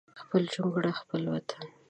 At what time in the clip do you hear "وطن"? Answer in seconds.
1.31-1.61